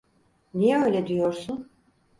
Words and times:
Niye 0.53 0.83
öyle 0.83 1.07
diyorsun? 1.07 1.69